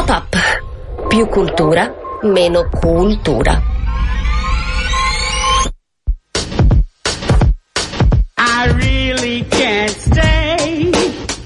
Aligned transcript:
Pop-up. 0.00 0.34
Più 1.08 1.28
cultura, 1.28 1.94
meno 2.22 2.70
cultura. 2.70 3.62
I 8.38 8.72
really 8.76 9.44
can't 9.50 9.90
stay. 9.90 10.90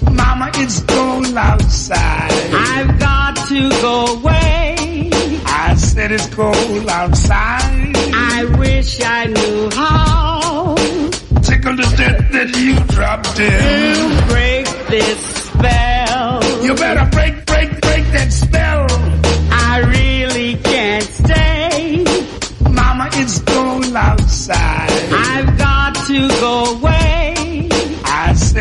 Mama, 0.08 0.50
it's 0.54 0.84
cold 0.84 1.36
outside. 1.36 2.30
I've 2.54 2.96
got 3.00 3.34
to 3.48 3.70
go 3.82 4.18
away. 4.18 5.10
I 5.46 5.74
said 5.74 6.12
it's 6.12 6.32
cold 6.32 6.88
outside. 6.88 7.92
I 8.14 8.44
wish 8.56 9.00
I 9.02 9.26
knew 9.26 9.68
how. 9.74 10.76
Tickle 11.42 11.74
the 11.74 11.92
death 11.96 12.30
that 12.30 12.56
you 12.56 12.78
dropped 12.94 13.36
in. 13.40 13.94
To 13.96 14.26
break 14.28 14.66
this 14.86 15.18
spell. 15.48 16.62
You 16.62 16.74
better 16.76 17.04
break, 17.10 17.34
break, 17.34 17.34
break 17.34 17.43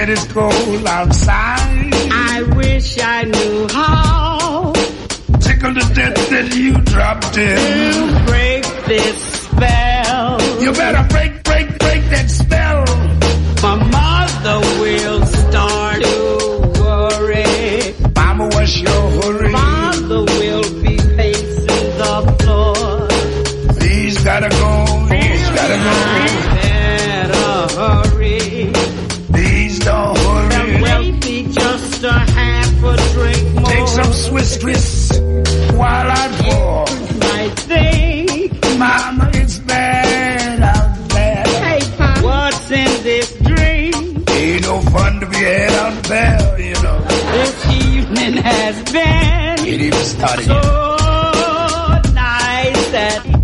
I 0.04 0.06
said 0.06 0.18
it's 0.18 0.34
cold 0.34 0.86
outside. 0.86 1.94
I 2.12 2.44
wish 2.58 3.00
I 3.00 3.24
knew 3.24 3.68
how. 3.72 4.74
Tickle 5.40 5.74
the 5.76 5.92
death 5.96 6.30
that 6.30 6.54
you 6.54 6.74
dropped 6.82 7.38
in. 7.38 8.03
retarded. 50.24 50.46
So 50.46 52.14
nice 52.14 52.92
that 52.92 53.43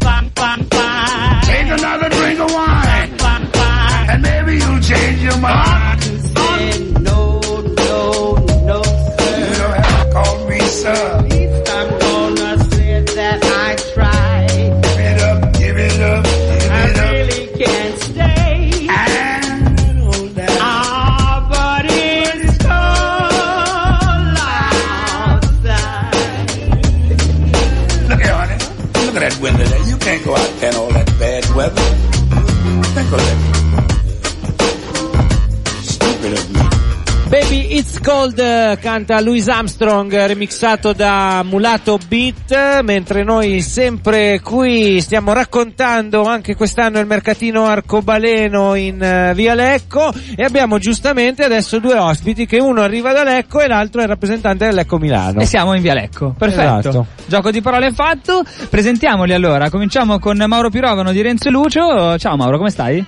It's 38.00 38.08
Cold 38.08 38.40
eh, 38.40 38.78
canta 38.80 39.20
Louis 39.20 39.48
Armstrong 39.50 40.14
eh, 40.14 40.28
remixato 40.28 40.94
da 40.94 41.44
Mulato 41.44 42.00
Beat 42.08 42.82
mentre 42.82 43.24
noi 43.24 43.62
sempre 43.62 44.40
qui 44.40 45.02
stiamo 45.02 45.34
raccontando 45.34 46.24
anche 46.24 46.56
quest'anno 46.56 47.00
il 47.00 47.06
mercatino 47.06 47.66
arcobaleno 47.66 48.76
in 48.76 49.02
eh, 49.02 49.34
via 49.36 49.54
Lecco 49.54 50.14
e 50.36 50.44
abbiamo 50.44 50.78
giustamente 50.78 51.44
adesso 51.44 51.80
due 51.80 51.98
ospiti 51.98 52.46
che 52.46 52.60
uno 52.60 52.82
arriva 52.82 53.12
da 53.12 53.24
Lecco 53.24 53.60
e 53.60 53.68
l'altro 53.68 54.00
è 54.00 54.04
il 54.04 54.10
rappresentante 54.10 54.66
del 54.66 54.76
Lecco 54.76 54.98
Milano. 54.98 55.42
E 55.42 55.46
siamo 55.46 55.74
in 55.74 55.82
via 55.82 55.94
Lecco. 55.94 56.34
Perfetto. 56.38 56.90
Esatto. 56.90 57.06
Gioco 57.26 57.52
di 57.52 57.62
parole 57.62 57.92
fatto. 57.92 58.44
Presentiamoli 58.70 59.34
allora. 59.34 59.70
Cominciamo 59.70 60.20
con 60.20 60.38
Mauro 60.48 60.70
Pirovano 60.70 61.12
di 61.12 61.22
Renzo 61.22 61.50
Lucio. 61.50 62.18
Ciao 62.18 62.38
Mauro, 62.38 62.58
come 62.58 62.70
stai? 62.70 63.06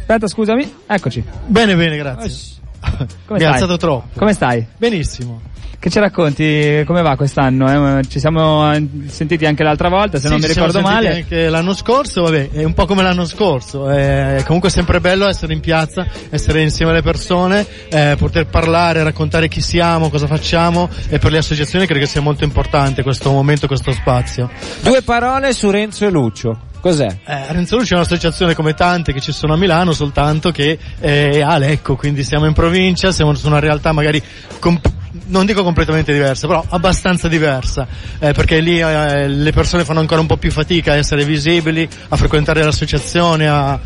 Aspetta, 0.00 0.26
scusami. 0.26 0.70
Eccoci. 0.86 1.24
Bene, 1.46 1.74
bene, 1.74 1.96
grazie. 1.96 2.62
Come 3.26 3.38
Mi 3.38 3.44
ha 3.44 3.48
stai? 3.48 3.52
alzato 3.52 3.76
troppo. 3.76 4.18
Come 4.18 4.32
stai? 4.32 4.66
Benissimo. 4.76 5.40
Che 5.78 5.90
ci 5.90 5.98
racconti? 5.98 6.82
Come 6.86 7.02
va 7.02 7.14
quest'anno? 7.14 7.98
eh? 7.98 8.04
Ci 8.08 8.18
siamo 8.18 8.72
eh, 8.72 8.86
sentiti 9.08 9.44
anche 9.44 9.62
l'altra 9.62 9.90
volta, 9.90 10.16
se 10.16 10.28
Sì, 10.28 10.32
non 10.32 10.40
mi 10.40 10.46
ricordo 10.46 10.80
male. 10.80 11.14
Anche 11.16 11.50
l'anno 11.50 11.74
scorso, 11.74 12.22
vabbè, 12.22 12.52
è 12.52 12.64
un 12.64 12.72
po' 12.72 12.86
come 12.86 13.02
l'anno 13.02 13.26
scorso. 13.26 13.90
È 13.90 14.42
comunque 14.46 14.70
sempre 14.70 15.00
bello 15.00 15.28
essere 15.28 15.52
in 15.52 15.60
piazza, 15.60 16.06
essere 16.30 16.62
insieme 16.62 16.92
alle 16.92 17.02
persone, 17.02 17.66
eh, 17.90 18.14
poter 18.16 18.46
parlare, 18.46 19.02
raccontare 19.02 19.48
chi 19.48 19.60
siamo, 19.60 20.08
cosa 20.08 20.26
facciamo 20.26 20.88
e 21.10 21.18
per 21.18 21.30
le 21.32 21.38
associazioni 21.38 21.84
credo 21.84 22.00
che 22.00 22.10
sia 22.10 22.22
molto 22.22 22.44
importante 22.44 23.02
questo 23.02 23.30
momento, 23.30 23.66
questo 23.66 23.92
spazio. 23.92 24.48
Due 24.80 25.02
parole 25.02 25.52
su 25.52 25.68
Renzo 25.68 26.06
e 26.06 26.10
Lucio. 26.10 26.58
Cos'è? 26.84 27.06
Eh, 27.24 27.46
Renzo 27.48 27.78
Luce 27.78 27.94
è 27.94 27.96
un'associazione 27.96 28.54
come 28.54 28.74
tante 28.74 29.14
che 29.14 29.20
ci 29.22 29.32
sono 29.32 29.54
a 29.54 29.56
Milano, 29.56 29.94
soltanto 29.94 30.50
che 30.50 30.78
eh, 31.00 31.30
è 31.30 31.40
a 31.40 31.56
Lecco, 31.56 31.96
quindi 31.96 32.22
siamo 32.22 32.44
in 32.44 32.52
provincia, 32.52 33.10
siamo 33.10 33.32
su 33.32 33.46
una 33.46 33.58
realtà 33.58 33.92
magari 33.92 34.22
comp- 34.58 34.92
non 35.28 35.46
dico 35.46 35.62
completamente 35.62 36.12
diversa, 36.12 36.46
però 36.46 36.62
abbastanza 36.68 37.26
diversa, 37.26 37.86
eh, 38.18 38.32
perché 38.32 38.60
lì 38.60 38.80
eh, 38.80 39.28
le 39.28 39.52
persone 39.52 39.86
fanno 39.86 40.00
ancora 40.00 40.20
un 40.20 40.26
po' 40.26 40.36
più 40.36 40.50
fatica 40.50 40.92
a 40.92 40.96
essere 40.96 41.24
visibili, 41.24 41.88
a 42.08 42.16
frequentare 42.16 42.62
l'associazione, 42.62 43.48
a 43.48 43.80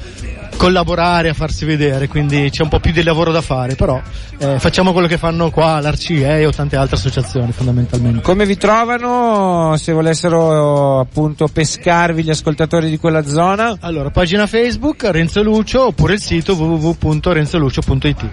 collaborare, 0.58 1.30
a 1.30 1.34
farsi 1.34 1.64
vedere, 1.64 2.08
quindi 2.08 2.50
c'è 2.50 2.62
un 2.62 2.68
po' 2.68 2.80
più 2.80 2.92
di 2.92 3.02
lavoro 3.02 3.32
da 3.32 3.40
fare, 3.40 3.76
però 3.76 3.98
eh, 4.38 4.58
facciamo 4.58 4.92
quello 4.92 5.06
che 5.06 5.16
fanno 5.16 5.50
qua 5.50 5.80
l'Arcie 5.80 6.44
o 6.44 6.50
tante 6.50 6.76
altre 6.76 6.96
associazioni 6.96 7.52
fondamentalmente. 7.52 8.20
Come 8.20 8.44
vi 8.44 8.58
trovano 8.58 9.76
se 9.78 9.92
volessero 9.92 10.98
appunto 10.98 11.48
pescarvi 11.48 12.24
gli 12.24 12.30
ascoltatori 12.30 12.90
di 12.90 12.98
quella 12.98 13.24
zona? 13.24 13.76
Allora, 13.80 14.10
pagina 14.10 14.46
Facebook 14.46 15.04
Renzo 15.04 15.42
Lucio 15.42 15.86
oppure 15.86 16.14
il 16.14 16.20
sito 16.20 16.54
www.renzolucio.it. 16.54 18.28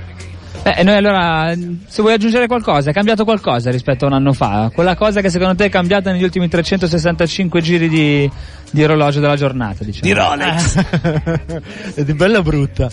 Beh, 0.66 0.82
noi 0.82 0.96
allora, 0.96 1.54
se 1.86 2.02
vuoi 2.02 2.16
aggiungere 2.16 2.48
qualcosa, 2.48 2.90
è 2.90 2.94
cambiato 2.94 3.24
qualcosa 3.24 3.70
rispetto 3.70 4.06
a 4.06 4.08
un 4.08 4.16
anno 4.16 4.34
fa? 4.34 4.72
Quella 4.74 4.96
cosa 4.96 5.22
che 5.22 5.30
secondo 5.30 5.54
te 5.54 5.66
è 5.66 5.70
cambiata 5.70 6.12
negli 6.12 6.24
ultimi 6.24 6.48
365 6.48 7.62
giri 7.62 7.88
di, 7.88 8.28
di 8.72 8.84
orologio 8.84 9.20
della 9.20 9.36
giornata, 9.36 9.84
diciamo? 9.84 10.02
Di 10.02 10.12
Rolex. 10.12 11.94
è 11.94 12.04
di 12.04 12.14
bella 12.16 12.42
brutta. 12.42 12.90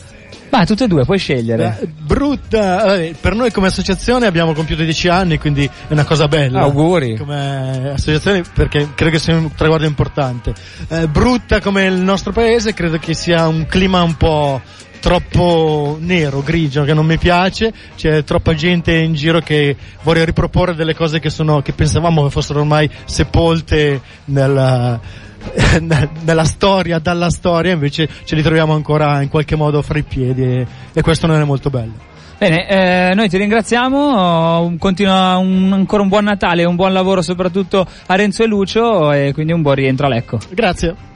Ma 0.50 0.66
tutte 0.66 0.84
e 0.84 0.86
due, 0.86 1.06
puoi 1.06 1.16
scegliere. 1.16 1.78
Eh, 1.80 1.86
brutta, 1.86 2.84
vabbè, 2.84 3.14
per 3.18 3.34
noi 3.34 3.50
come 3.50 3.68
associazione 3.68 4.26
abbiamo 4.26 4.52
compiuto 4.52 4.82
10 4.82 5.08
anni, 5.08 5.38
quindi 5.38 5.64
è 5.64 5.92
una 5.94 6.04
cosa 6.04 6.28
bella. 6.28 6.60
Auguri. 6.60 7.16
Come 7.16 7.92
associazione, 7.94 8.42
perché 8.52 8.90
credo 8.94 9.12
che 9.12 9.18
sia 9.18 9.34
un 9.34 9.50
traguardo 9.54 9.86
importante. 9.86 10.52
Eh, 10.88 11.08
brutta 11.08 11.62
come 11.62 11.86
il 11.86 11.94
nostro 11.94 12.32
paese, 12.32 12.74
credo 12.74 12.98
che 12.98 13.14
sia 13.14 13.48
un 13.48 13.64
clima 13.64 14.02
un 14.02 14.14
po' 14.18 14.60
troppo 15.02 15.98
nero, 16.00 16.42
grigio, 16.42 16.84
che 16.84 16.94
non 16.94 17.04
mi 17.04 17.18
piace, 17.18 17.72
c'è 17.96 18.22
troppa 18.22 18.54
gente 18.54 18.94
in 18.94 19.14
giro 19.14 19.40
che 19.40 19.76
vuole 20.02 20.24
riproporre 20.24 20.76
delle 20.76 20.94
cose 20.94 21.18
che 21.18 21.28
sono, 21.28 21.60
che 21.60 21.72
pensavamo 21.72 22.22
che 22.22 22.30
fossero 22.30 22.60
ormai 22.60 22.88
sepolte 23.04 24.00
nella, 24.26 25.00
nella 26.22 26.44
storia, 26.44 27.00
dalla 27.00 27.30
storia, 27.30 27.72
invece 27.72 28.08
ce 28.24 28.36
li 28.36 28.42
troviamo 28.42 28.74
ancora 28.74 29.20
in 29.22 29.28
qualche 29.28 29.56
modo 29.56 29.82
fra 29.82 29.98
i 29.98 30.04
piedi 30.04 30.44
e, 30.44 30.66
e 30.92 31.02
questo 31.02 31.26
non 31.26 31.40
è 31.40 31.44
molto 31.44 31.68
bello. 31.68 32.10
Bene, 32.38 32.68
eh, 33.10 33.14
noi 33.14 33.28
ti 33.28 33.36
ringraziamo, 33.38 34.76
continua 34.78 35.36
un- 35.36 35.72
ancora 35.72 36.02
un 36.02 36.08
buon 36.08 36.24
Natale 36.24 36.64
un 36.64 36.76
buon 36.76 36.92
lavoro 36.92 37.22
soprattutto 37.22 37.84
a 38.06 38.14
Renzo 38.14 38.44
e 38.44 38.46
Lucio 38.46 39.12
e 39.12 39.32
quindi 39.32 39.52
un 39.52 39.62
buon 39.62 39.74
rientro 39.74 40.06
a 40.06 40.08
Lecco. 40.08 40.38
Grazie. 40.50 41.10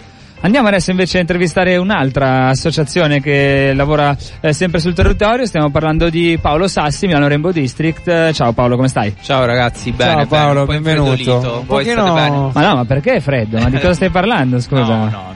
Andiamo 0.46 0.68
adesso 0.68 0.92
invece 0.92 1.18
a 1.18 1.22
intervistare 1.22 1.76
un'altra 1.76 2.50
associazione 2.50 3.20
che 3.20 3.72
lavora 3.74 4.16
eh, 4.38 4.52
sempre 4.52 4.78
sul 4.78 4.94
territorio, 4.94 5.44
stiamo 5.44 5.70
parlando 5.70 6.08
di 6.08 6.38
Paolo 6.40 6.68
Sassi, 6.68 7.08
Milano 7.08 7.26
Rainbow 7.26 7.50
District. 7.50 8.06
Eh, 8.06 8.32
Ciao 8.32 8.52
Paolo, 8.52 8.76
come 8.76 8.86
stai? 8.86 9.12
Ciao 9.22 9.44
ragazzi, 9.44 9.90
bene, 9.90 10.12
Ciao 10.12 10.26
Paolo, 10.26 10.64
benvenuto. 10.64 11.34
Un 11.34 11.66
Voi 11.66 11.82
pochino- 11.82 12.06
state 12.06 12.30
bene? 12.30 12.50
Ma 12.54 12.60
no, 12.60 12.74
ma 12.76 12.84
perché 12.84 13.14
è 13.14 13.20
freddo? 13.20 13.58
Ma 13.58 13.68
di 13.68 13.80
cosa 13.80 13.94
stai 13.94 14.10
parlando, 14.10 14.60
scusa? 14.60 14.84
No, 14.84 15.08
no, 15.08 15.32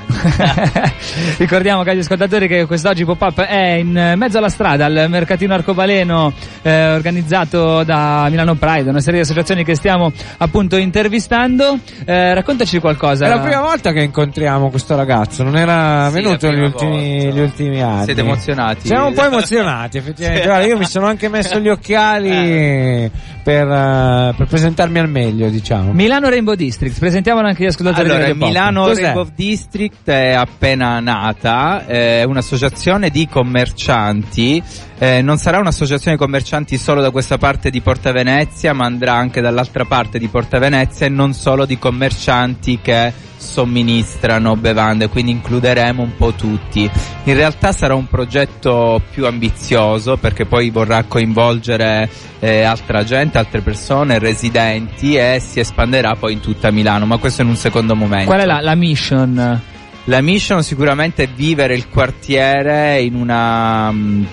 Ricordiamo, 1.38 1.82
cari 1.82 1.98
ascoltatori, 1.98 2.48
che 2.48 2.66
quest'oggi 2.66 3.04
Pop-Up 3.04 3.40
è 3.40 3.72
in 3.74 4.14
mezzo 4.16 4.38
alla 4.38 4.48
strada 4.48 4.86
al 4.86 5.06
mercatino 5.08 5.54
arcobaleno 5.54 6.32
eh, 6.62 6.94
organizzato 6.94 7.82
da 7.84 8.26
Milano 8.30 8.54
Pride, 8.54 8.90
una 8.90 9.00
serie 9.00 9.20
di 9.20 9.24
associazioni 9.24 9.64
che 9.64 9.74
stiamo 9.74 10.12
appunto 10.38 10.76
intervistando. 10.76 11.78
Eh, 12.04 12.34
raccontaci 12.34 12.78
qualcosa. 12.78 13.26
È 13.26 13.28
la 13.28 13.40
prima 13.40 13.60
volta 13.60 13.92
che 13.92 14.02
incontriamo 14.02 14.70
questo 14.70 14.96
ragazzo, 14.96 15.42
non 15.42 15.56
era 15.56 16.08
Sì, 16.08 16.14
venuto 16.14 16.50
negli 16.50 16.62
ultimi, 16.62 17.32
gli 17.32 17.40
ultimi 17.40 17.82
anni. 17.82 18.04
Siete 18.04 18.20
emozionati? 18.20 18.86
Siamo 18.86 19.08
un 19.08 19.14
po' 19.14 19.24
emozionati, 19.24 19.98
effettivamente. 19.98 20.46
Guarda, 20.46 20.66
io 20.66 20.78
mi 20.78 20.86
sono 20.86 21.06
anche 21.06 21.28
messo 21.28 21.58
gli 21.58 21.68
occhiali 21.68 23.10
per, 23.42 23.68
eh, 23.68 24.34
per 24.36 24.46
presentarmi 24.46 24.98
al 24.98 25.08
meglio, 25.08 25.48
diciamo. 25.48 25.92
Milano 25.92 26.28
Rainbow 26.28 26.54
District, 26.54 26.98
presentiamolo 26.98 27.46
anche 27.46 27.62
agli 27.62 27.68
ascoltatori 27.68 28.08
Allora. 28.08 28.34
Milano? 28.34 28.92
Rainbow 28.92 29.26
District 29.34 29.83
è 30.04 30.32
appena 30.32 31.00
nata, 31.00 31.86
è 31.86 32.22
un'associazione 32.24 33.10
di 33.10 33.28
commercianti, 33.28 34.62
eh, 34.98 35.22
non 35.22 35.38
sarà 35.38 35.58
un'associazione 35.58 36.16
di 36.16 36.22
commercianti 36.22 36.76
solo 36.76 37.00
da 37.00 37.10
questa 37.10 37.38
parte 37.38 37.70
di 37.70 37.80
Porta 37.80 38.12
Venezia, 38.12 38.72
ma 38.72 38.84
andrà 38.84 39.14
anche 39.14 39.40
dall'altra 39.40 39.84
parte 39.84 40.18
di 40.18 40.28
Porta 40.28 40.58
Venezia 40.58 41.06
e 41.06 41.08
non 41.08 41.32
solo 41.32 41.66
di 41.66 41.78
commercianti 41.78 42.78
che 42.80 43.12
somministrano 43.36 44.56
bevande, 44.56 45.08
quindi 45.08 45.32
includeremo 45.32 46.02
un 46.02 46.16
po' 46.16 46.32
tutti. 46.32 46.90
In 47.24 47.34
realtà 47.34 47.72
sarà 47.72 47.94
un 47.94 48.06
progetto 48.08 49.00
più 49.10 49.26
ambizioso 49.26 50.16
perché 50.16 50.46
poi 50.46 50.70
vorrà 50.70 51.04
coinvolgere 51.04 52.08
eh, 52.40 52.62
altra 52.62 53.04
gente, 53.04 53.38
altre 53.38 53.60
persone, 53.60 54.18
residenti 54.18 55.16
e 55.16 55.40
si 55.40 55.60
espanderà 55.60 56.14
poi 56.18 56.32
in 56.32 56.40
tutta 56.40 56.70
Milano, 56.70 57.06
ma 57.06 57.18
questo 57.18 57.42
in 57.42 57.48
un 57.48 57.56
secondo 57.56 57.94
momento. 57.94 58.26
Qual 58.26 58.40
è 58.40 58.46
la, 58.46 58.60
la 58.60 58.74
mission? 58.74 59.72
La 60.04 60.20
mission 60.20 60.62
sicuramente 60.62 61.22
è 61.24 61.28
vivere 61.28 61.74
il 61.74 61.88
quartiere 61.88 63.00
in 63.00 63.14
una 63.14 63.90
mm, 63.90 64.24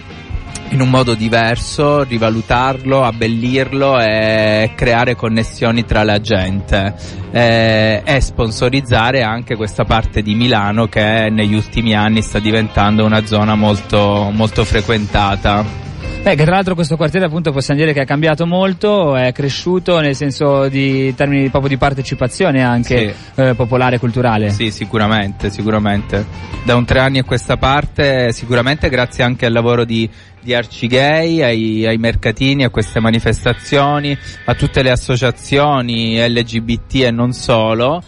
in 0.71 0.79
un 0.79 0.89
modo 0.89 1.15
diverso, 1.15 2.03
rivalutarlo, 2.03 3.03
abbellirlo 3.03 3.99
e 3.99 4.71
creare 4.75 5.15
connessioni 5.15 5.85
tra 5.85 6.03
la 6.03 6.19
gente 6.21 6.95
eh, 7.31 8.01
e 8.05 8.21
sponsorizzare 8.21 9.21
anche 9.21 9.55
questa 9.55 9.83
parte 9.83 10.21
di 10.21 10.33
Milano 10.33 10.87
che 10.87 11.27
negli 11.29 11.53
ultimi 11.53 11.93
anni 11.93 12.21
sta 12.21 12.39
diventando 12.39 13.03
una 13.03 13.25
zona 13.25 13.55
molto, 13.55 14.29
molto 14.33 14.63
frequentata. 14.63 15.89
Beh, 16.23 16.35
che 16.35 16.43
tra 16.43 16.53
l'altro 16.53 16.75
questo 16.75 16.97
quartiere 16.97 17.25
appunto 17.25 17.51
possiamo 17.51 17.79
dire 17.79 17.93
che 17.93 18.01
è 18.01 18.05
cambiato 18.05 18.45
molto, 18.45 19.15
è 19.15 19.31
cresciuto 19.31 19.99
nel 19.99 20.15
senso 20.15 20.67
di 20.67 21.07
in 21.07 21.15
termini 21.15 21.49
proprio 21.49 21.69
di 21.69 21.77
partecipazione 21.77 22.63
anche 22.63 23.15
eh, 23.33 23.55
popolare 23.55 23.95
e 23.95 23.99
culturale. 23.99 24.51
Sì, 24.51 24.69
sicuramente, 24.69 25.49
sicuramente. 25.49 26.23
Da 26.63 26.75
un 26.75 26.85
tre 26.85 26.99
anni 26.99 27.17
a 27.17 27.23
questa 27.23 27.57
parte, 27.57 28.31
sicuramente 28.33 28.87
grazie 28.89 29.23
anche 29.23 29.47
al 29.47 29.51
lavoro 29.51 29.83
di, 29.83 30.07
di 30.39 30.53
Arcigay, 30.53 31.41
ai, 31.41 31.87
ai 31.87 31.97
mercatini, 31.97 32.65
a 32.65 32.69
queste 32.69 32.99
manifestazioni, 32.99 34.15
a 34.45 34.53
tutte 34.53 34.83
le 34.83 34.91
associazioni 34.91 36.19
LGBT 36.19 37.05
e 37.05 37.11
non 37.11 37.33
solo. 37.33 38.03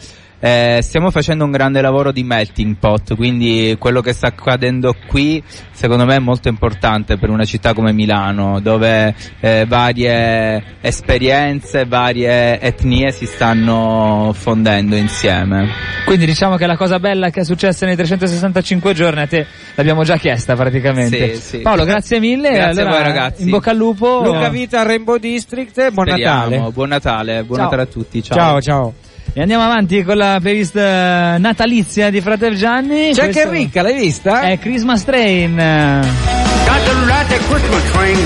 Eh, 0.45 0.80
stiamo 0.81 1.10
facendo 1.10 1.45
un 1.45 1.51
grande 1.51 1.80
lavoro 1.80 2.12
di 2.12 2.22
melting 2.22 2.75
pot, 2.75 3.16
quindi 3.16 3.78
quello 3.80 4.01
che 4.01 4.12
sta 4.12 4.28
accadendo 4.28 4.94
qui 5.07 5.42
secondo 5.72 6.04
me 6.04 6.18
è 6.18 6.19
molto 6.19 6.50
importante 6.50 7.16
per 7.16 7.30
una 7.30 7.45
città 7.45 7.74
come 7.74 7.94
Milano, 7.94 8.60
dove 8.60 9.16
eh, 9.40 9.63
varie 9.66 10.62
esperienze, 10.81 11.86
varie 11.86 12.60
etnie 12.60 13.12
si 13.12 13.25
stanno 13.25 14.31
fondendo 14.34 14.98
insieme. 14.98 15.69
Quindi 16.04 16.25
diciamo 16.25 16.57
che 16.57 16.66
la 16.66 16.75
cosa 16.75 17.00
bella 17.00 17.30
che 17.30 17.40
è 17.40 17.45
successa 17.45 17.86
nei 17.86 17.95
365 17.95 18.94
giorni 18.94 19.22
a 19.22 19.28
te 19.28 19.48
l'abbiamo 19.75 20.04
già 20.04 20.18
chiesta 20.18 20.56
praticamente. 20.56 21.36
Sì, 21.36 21.42
sì. 21.42 21.57
Paolo, 21.60 21.86
grazie 21.86 22.19
mille. 22.19 22.50
Grazie 22.50 22.81
a 22.81 22.86
allora, 22.86 23.01
voi, 23.01 23.13
ragazzi. 23.13 23.44
In 23.44 23.50
bocca 23.50 23.72
al 23.72 23.78
lupo. 23.78 24.22
Luca 24.25 24.50
Vita 24.50 24.84
Rainbow 24.84 25.16
District, 25.16 25.90
buon 25.92 26.07
Speriamo. 26.07 26.50
Natale. 26.50 26.72
Buon 26.72 26.90
Natale, 26.90 27.44
buon 27.45 27.60
Ciao. 27.60 27.69
Natale 27.69 27.81
a 27.84 27.86
tutti. 27.86 28.22
Ciao. 28.22 28.38
Ciao, 28.38 28.62
ciao. 28.62 28.94
E 29.35 29.41
andiamo 29.41 29.63
avanti 29.63 30.03
con 30.03 30.15
la 30.15 30.38
playlist 30.39 30.75
eh, 30.75 31.38
natalizia 31.39 32.12
di 32.12 32.21
Fratel 32.21 32.56
Gianni. 32.56 33.13
C'è 33.13 33.24
anche 33.24 33.31
Questo 33.31 33.50
Enrica, 33.50 33.81
l'hai 33.81 33.95
vista? 33.95 34.41
È 34.41 34.59
Christmas 34.59 35.03
Train. 35.03 35.56
Got 35.56 36.83
to 36.85 36.94
ride 37.06 37.27
that 37.30 37.41
Christmas 37.50 37.83
train. 37.91 38.18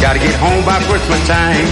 Gotta 0.00 0.18
get 0.18 0.34
home 0.40 0.64
by 0.64 0.82
Christmas 0.88 1.24
time. 1.26 1.66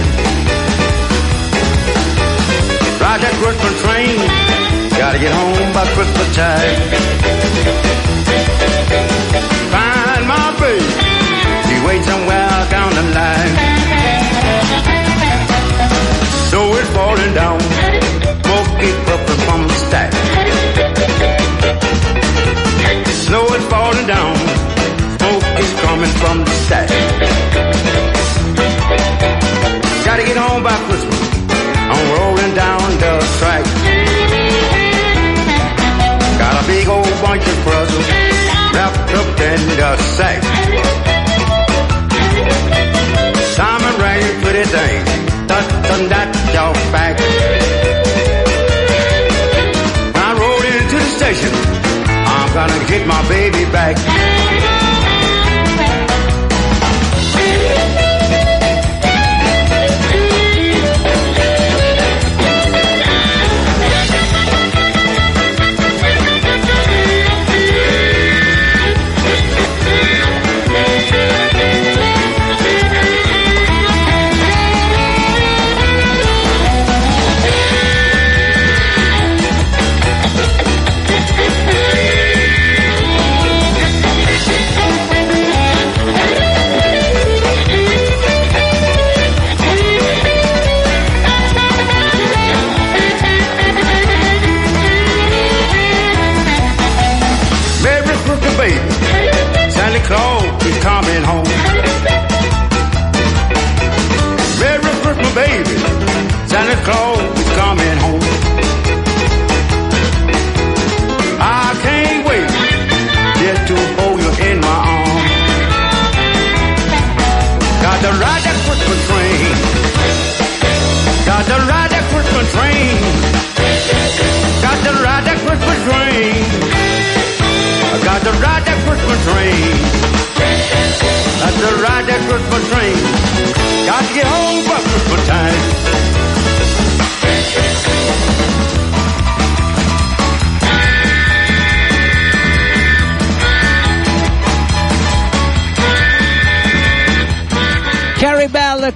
Ride 2.99 3.19
that 3.19 3.35
Christmas 3.41 3.81
train. 3.81 4.15
Gotta 4.97 5.19
get 5.19 5.31
home 5.33 5.73
by 5.73 5.85
Christmas 5.91 6.35
time. 6.35 6.81
Find 9.71 10.25
my 10.25 10.55
baby. 10.57 10.85
She 11.67 11.85
waits 11.85 12.07
somewhere 12.07 12.67
down 12.69 12.95
the 12.95 13.03
line. 13.11 13.55
Snow 16.47 16.75
is 16.77 16.87
falling 16.95 17.33
down. 17.33 17.59
Purple 18.77 19.37
from 19.47 19.61
the 19.67 19.73
stack. 19.73 20.11
Snow 23.25 23.43
is 23.57 23.65
falling 23.73 24.05
down. 24.05 24.35
Smoke 25.17 25.47
is 25.57 25.73
coming 25.81 26.13
from 26.21 26.37
the 26.45 26.51
stack. 26.65 26.89
Gotta 30.05 30.23
get 30.29 30.37
home 30.37 30.61
by 30.61 30.77
Christmas. 30.85 31.19
I'm 31.89 32.05
rolling 32.19 32.53
down 32.53 32.85
the 33.01 33.13
track. 33.39 33.65
Got 36.37 36.63
a 36.63 36.67
big 36.67 36.87
old 36.87 37.15
bunch 37.25 37.47
of 37.47 37.57
presents 37.65 38.09
wrapped 38.75 39.11
up 39.19 39.39
in 39.51 39.61
the 39.79 39.97
sack. 40.17 40.41
Simon 43.57 43.95
Ray, 43.99 44.21
pretty 44.43 44.65
thing, 44.69 45.03
that 45.49 45.65
done 45.89 46.09
that 46.09 46.29
your 46.53 46.73
back. 46.93 47.26
Station, 51.33 51.51
I'm 52.07 52.53
gonna 52.53 52.87
get 52.87 53.05
my 53.05 53.21
baby 53.27 53.65
back. 53.71 54.86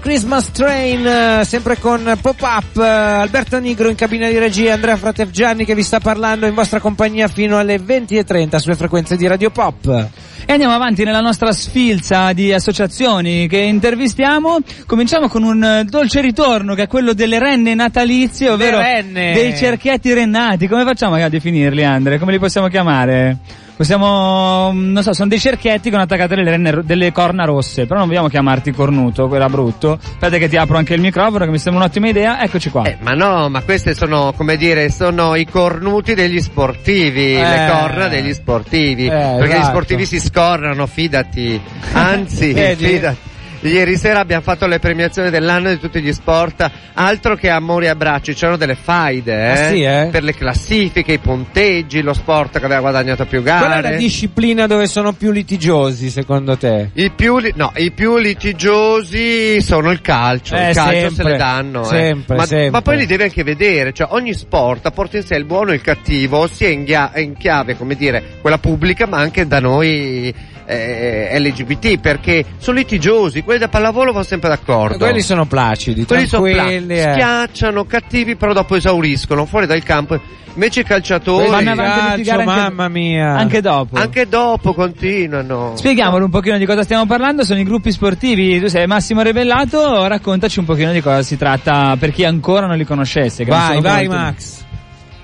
Christmas 0.01 0.51
Train, 0.51 1.05
eh, 1.05 1.45
sempre 1.45 1.77
con 1.77 2.17
Pop-Up, 2.19 2.75
eh, 2.77 2.83
Alberto 2.83 3.59
Nigro 3.59 3.87
in 3.87 3.95
cabina 3.95 4.27
di 4.27 4.37
regia, 4.39 4.73
Andrea 4.73 4.97
Fratefgianni 4.97 5.63
che 5.63 5.75
vi 5.75 5.83
sta 5.83 5.99
parlando 5.99 6.47
in 6.47 6.55
vostra 6.55 6.79
compagnia 6.79 7.27
fino 7.27 7.59
alle 7.59 7.75
20.30 7.75 8.55
sulle 8.55 8.75
frequenze 8.75 9.15
di 9.15 9.27
Radio 9.27 9.51
Pop. 9.51 10.09
E 10.43 10.51
andiamo 10.51 10.73
avanti 10.73 11.03
nella 11.03 11.19
nostra 11.19 11.51
sfilza 11.51 12.33
di 12.33 12.51
associazioni 12.51 13.47
che 13.47 13.59
intervistiamo. 13.59 14.57
Cominciamo 14.87 15.27
con 15.29 15.43
un 15.43 15.63
eh, 15.63 15.83
dolce 15.85 16.19
ritorno 16.19 16.73
che 16.73 16.83
è 16.83 16.87
quello 16.87 17.13
delle 17.13 17.37
renne 17.37 17.75
natalizie, 17.75 18.49
ovvero 18.49 18.79
renne. 18.79 19.33
dei 19.33 19.55
cerchietti 19.55 20.11
rennati. 20.13 20.67
Come 20.67 20.83
facciamo 20.83 21.15
a 21.15 21.29
definirli, 21.29 21.85
Andre? 21.85 22.17
Come 22.17 22.31
li 22.31 22.39
possiamo 22.39 22.67
chiamare? 22.69 23.37
Possiamo, 23.81 24.71
mm, 24.71 24.91
non 24.91 25.01
so, 25.01 25.11
sono 25.11 25.27
dei 25.27 25.39
cerchietti 25.39 25.89
con 25.89 25.99
attaccate 25.99 26.35
delle, 26.35 26.51
renne, 26.51 26.81
delle 26.83 27.11
corna 27.11 27.45
rosse, 27.45 27.87
però 27.87 27.97
non 27.97 28.09
vogliamo 28.09 28.27
chiamarti 28.27 28.69
cornuto, 28.69 29.27
quella 29.27 29.49
brutto. 29.49 29.93
Aspetta 29.93 30.37
che 30.37 30.47
ti 30.47 30.55
apro 30.55 30.77
anche 30.77 30.93
il 30.93 31.01
microfono, 31.01 31.45
che 31.45 31.49
mi 31.49 31.57
sembra 31.57 31.81
un'ottima 31.81 32.07
idea. 32.07 32.43
Eccoci 32.43 32.69
qua. 32.69 32.83
Eh, 32.83 32.97
ma 32.99 33.13
no, 33.13 33.49
ma 33.49 33.63
queste 33.63 33.95
sono, 33.95 34.33
come 34.37 34.55
dire, 34.55 34.91
sono 34.91 35.33
i 35.33 35.47
cornuti 35.47 36.13
degli 36.13 36.39
sportivi, 36.39 37.33
Eh. 37.33 37.41
le 37.41 37.67
corna 37.71 38.07
degli 38.07 38.33
sportivi. 38.33 39.07
Eh, 39.07 39.09
perché 39.09 39.47
gli 39.47 39.51
esatto. 39.53 39.69
sportivi 39.69 40.05
si 40.05 40.19
scorrano, 40.19 40.85
fidati. 40.85 41.59
Anzi, 41.93 42.53
fidati. 42.53 43.29
Ieri 43.63 43.95
sera 43.95 44.19
abbiamo 44.19 44.41
fatto 44.41 44.65
le 44.65 44.79
premiazioni 44.79 45.29
dell'anno 45.29 45.69
di 45.69 45.77
tutti 45.79 46.01
gli 46.01 46.11
sport, 46.11 46.69
altro 46.93 47.35
che 47.35 47.49
amori 47.49 47.85
e 47.85 47.89
abbracci, 47.89 48.33
c'erano 48.33 48.57
delle 48.57 48.73
faide, 48.75 49.33
eh? 49.33 49.51
Ah, 49.51 49.69
sì, 49.69 49.81
eh? 49.83 50.07
Per 50.11 50.23
le 50.23 50.33
classifiche, 50.33 51.13
i 51.13 51.17
punteggi, 51.19 52.01
lo 52.01 52.13
sport 52.13 52.57
che 52.57 52.65
aveva 52.65 52.81
guadagnato 52.81 53.25
più 53.25 53.43
Qual 53.43 53.61
è 53.61 53.67
la 53.67 53.81
gare. 53.81 53.97
disciplina 53.97 54.65
dove 54.65 54.87
sono 54.87 55.13
più 55.13 55.31
litigiosi 55.31 56.09
secondo 56.09 56.57
te? 56.57 56.89
I 56.93 57.11
più, 57.11 57.37
li- 57.37 57.53
no, 57.55 57.71
i 57.75 57.91
più 57.91 58.17
litigiosi 58.17 59.61
sono 59.61 59.91
il 59.91 60.01
calcio, 60.01 60.55
Eh, 60.55 60.69
il 60.69 60.75
calcio 60.75 60.91
se 61.09 61.15
sempre, 61.15 61.31
le 61.31 61.37
danno. 61.37 61.81
eh. 61.81 61.85
sempre, 61.85 62.35
ma, 62.37 62.45
sempre. 62.45 62.69
ma 62.71 62.81
poi 62.81 62.97
li 62.97 63.05
devi 63.05 63.23
anche 63.23 63.43
vedere, 63.43 63.93
cioè 63.93 64.07
ogni 64.11 64.33
sport 64.33 64.89
porta 64.91 65.17
in 65.17 65.23
sé 65.23 65.35
il 65.35 65.45
buono 65.45 65.71
e 65.71 65.75
il 65.75 65.81
cattivo, 65.81 66.47
sia 66.47 66.69
in, 66.69 66.85
in 67.17 67.35
chiave, 67.37 67.77
come 67.77 67.95
dire, 67.95 68.23
quella 68.41 68.57
pubblica, 68.57 69.05
ma 69.05 69.17
anche 69.17 69.45
da 69.45 69.59
noi 69.59 70.33
eh, 70.65 71.39
LGBT, 71.39 71.99
perché 71.99 72.45
sono 72.57 72.77
litigiosi, 72.77 73.41
quelli 73.43 73.59
da 73.59 73.67
pallavolo 73.67 74.11
vanno 74.11 74.23
sempre 74.25 74.49
d'accordo. 74.49 74.97
Quelli 75.05 75.21
sono 75.21 75.45
placidi, 75.45 76.05
Quelli 76.05 76.27
sono 76.27 76.43
pla- 76.43 76.53
tranquilli. 76.65 76.97
eh. 76.97 77.11
schiacciano, 77.13 77.85
cattivi, 77.85 78.35
però 78.35 78.53
dopo 78.53 78.75
esauriscono, 78.75 79.45
fuori 79.45 79.65
dal 79.65 79.83
campo. 79.83 80.19
Invece 80.53 80.81
i 80.81 80.83
calciatori, 80.83 81.47
Vanno 81.49 81.71
avanti 81.71 82.29
a 82.29 82.43
mamma 82.43 82.89
mia. 82.89 83.37
Anche 83.37 83.61
dopo. 83.61 83.95
anche 83.97 84.27
dopo 84.27 84.73
continuano. 84.73 85.73
Spieghiamolo 85.77 86.25
un 86.25 86.31
pochino 86.31 86.57
di 86.57 86.65
cosa 86.65 86.83
stiamo 86.83 87.05
parlando, 87.05 87.45
sono 87.45 87.61
i 87.61 87.63
gruppi 87.63 87.89
sportivi, 87.93 88.59
tu 88.59 88.67
sei 88.67 88.85
Massimo 88.85 89.21
Rebellato, 89.21 90.05
raccontaci 90.07 90.59
un 90.59 90.65
pochino 90.65 90.91
di 90.91 90.99
cosa 90.99 91.21
si 91.21 91.37
tratta 91.37 91.95
per 91.97 92.11
chi 92.11 92.25
ancora 92.25 92.67
non 92.67 92.75
li 92.75 92.83
conoscesse. 92.83 93.45
Vai, 93.45 93.79
vai 93.79 94.07
molti. 94.07 94.21
Max. 94.21 94.60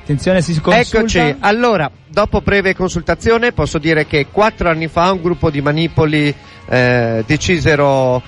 Attenzione, 0.08 0.42
si 0.42 0.58
consulta. 0.62 0.98
Eccoci, 0.98 1.36
allora, 1.42 1.92
dopo 2.08 2.40
breve 2.40 2.74
consultazione 2.74 3.52
posso 3.52 3.78
dire 3.78 4.06
che 4.06 4.28
quattro 4.32 4.70
anni 4.70 4.88
fa 4.88 5.12
un 5.12 5.22
gruppo 5.22 5.50
di 5.50 5.60
manipoli 5.60 6.34
eh, 6.70 7.24
decisero 7.28 8.22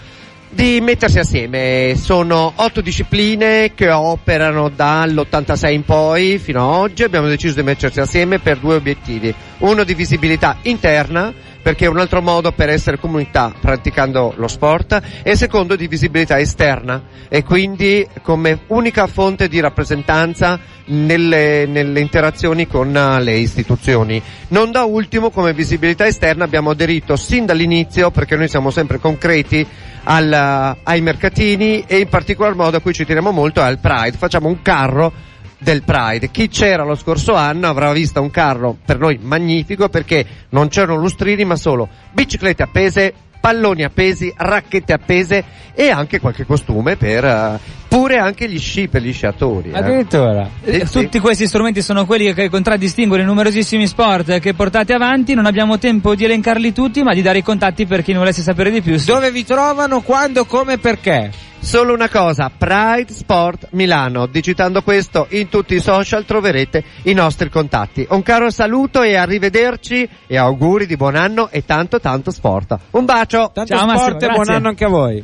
di 0.50 0.82
mettersi 0.82 1.20
assieme. 1.20 1.94
Sono 1.96 2.52
otto 2.54 2.82
discipline 2.82 3.72
che 3.76 3.90
operano 3.90 4.68
dall'86 4.68 5.72
in 5.72 5.86
poi 5.86 6.38
fino 6.38 6.60
a 6.60 6.78
oggi. 6.80 7.04
Abbiamo 7.04 7.30
deciso 7.30 7.56
di 7.56 7.64
mettersi 7.64 8.02
assieme 8.02 8.40
per 8.40 8.58
due 8.58 8.76
obiettivi. 8.76 9.34
Uno 9.60 9.86
di 9.86 9.94
visibilità 9.94 10.58
interna, 10.64 11.34
perché 11.62 11.86
è 11.86 11.90
un 11.90 12.00
altro 12.00 12.22
modo 12.22 12.52
per 12.52 12.70
essere 12.70 13.00
comunità 13.00 13.54
praticando 13.60 14.34
lo 14.38 14.48
sport, 14.48 15.02
e 15.24 15.36
secondo 15.36 15.76
di 15.76 15.88
visibilità 15.88 16.40
esterna, 16.40 17.04
e 17.30 17.44
quindi 17.44 18.08
come 18.22 18.62
unica 18.68 19.08
fonte 19.08 19.48
di 19.48 19.60
rappresentanza 19.60 20.60
nelle, 20.86 21.66
nelle 21.66 22.00
interazioni 22.00 22.68
con 22.68 22.96
eh, 22.96 23.22
le 23.22 23.34
istituzioni. 23.36 24.22
Non 24.50 24.72
da 24.72 24.84
ultimo, 24.84 25.30
come 25.30 25.54
visibilità 25.54 26.08
esterna, 26.08 26.44
abbiamo 26.44 26.72
aderito 26.72 27.16
sin 27.16 27.46
dall'inizio, 27.46 28.12
perché 28.12 28.36
noi 28.36 28.48
siamo 28.48 28.72
sempre 28.72 29.00
concreti, 29.00 29.66
al- 30.04 30.78
ai 30.84 31.02
mercatini 31.02 31.84
e 31.86 32.00
in 32.00 32.10
particolar 32.10 32.56
modo 32.56 32.78
a 32.78 32.80
cui 32.80 32.94
ci 32.94 33.06
teniamo 33.06 33.32
molto 33.32 33.62
è 33.62 33.64
al 33.64 33.80
Pride. 33.80 34.18
Facciamo 34.18 34.48
un 34.48 34.62
carro 34.62 35.28
del 35.60 35.84
Pride. 35.84 36.32
Chi 36.32 36.48
c'era 36.48 36.84
lo 36.84 36.96
scorso 36.96 37.36
anno 37.36 37.68
avrà 37.68 37.92
visto 37.92 38.22
un 38.22 38.32
carro 38.32 38.78
per 38.84 38.98
noi 38.98 39.20
magnifico 39.22 39.90
perché 39.90 40.26
non 40.50 40.70
c'erano 40.70 40.98
lustrini 40.98 41.46
ma 41.46 41.56
solo 41.56 41.88
biciclette 42.12 42.64
appese, 42.64 43.14
palloni 43.40 43.84
appesi, 43.84 44.34
racchette 44.36 44.94
appese 44.94 45.44
e 45.74 45.90
anche 45.90 46.20
qualche 46.20 46.46
costume 46.46 46.96
per 46.96 47.24
eh, 47.24 47.60
pure 47.90 48.18
anche 48.18 48.48
gli 48.48 48.60
sci 48.60 48.88
per 48.88 49.02
gli 49.02 49.12
sciatori. 49.12 49.72
eh. 49.72 49.78
Addirittura. 49.78 50.48
Eh, 50.64 50.80
Sì, 50.82 50.86
sì. 50.86 50.92
Tutti 51.02 51.20
questi 51.20 51.48
strumenti 51.48 51.82
sono 51.82 52.06
quelli 52.06 52.34
che 52.34 52.50
contraddistinguono 52.50 53.24
i 53.24 53.26
numerosissimi 53.26 53.88
sport 53.88 54.40
che 54.40 54.54
portate 54.54 54.94
avanti. 54.94 55.34
Non 55.34 55.46
abbiamo 55.48 55.78
tempo 55.80 56.16
di 56.16 56.24
elencarli 56.24 56.72
tutti, 56.72 57.04
ma 57.04 57.14
di 57.14 57.22
dare 57.22 57.40
i 57.40 57.44
contatti 57.44 57.86
per 57.86 58.04
chi 58.04 58.14
ne 58.14 58.20
volesse 58.20 58.42
sapere 58.44 58.70
di 58.72 58.82
più. 58.82 58.96
Dove 59.04 59.32
vi 59.32 59.44
trovano, 59.44 60.02
quando, 60.02 60.46
come, 60.46 60.78
perché? 60.78 61.32
Solo 61.62 61.94
una 61.94 62.08
cosa, 62.08 62.50
Pride 62.56 63.12
Sport 63.12 63.68
Milano. 63.72 64.28
Digitando 64.28 64.82
questo 64.82 65.26
in 65.32 65.50
tutti 65.50 65.76
i 65.76 65.82
social 65.82 66.24
troverete 66.24 66.82
i 67.04 67.14
nostri 67.14 67.50
contatti. 67.50 68.06
Un 68.12 68.24
caro 68.24 68.50
saluto 68.50 69.02
e 69.02 69.16
arrivederci 69.16 70.08
e 70.28 70.38
auguri 70.38 70.86
di 70.86 70.96
buon 70.96 71.16
anno 71.16 71.50
e 71.52 71.66
tanto 71.66 72.00
tanto 72.00 72.32
sport. 72.32 72.78
Un 72.92 73.04
bacio! 73.04 73.52
Tanto 73.54 73.76
Ciao, 73.76 73.86
Massimo, 73.88 74.06
sport 74.06 74.24
e 74.24 74.28
buon 74.28 74.50
anno 74.50 74.68
anche 74.70 74.86
a 74.86 74.90
voi. 74.90 75.24